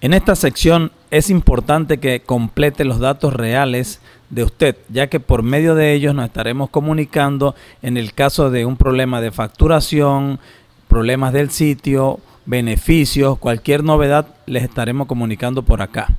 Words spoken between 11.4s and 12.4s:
sitio,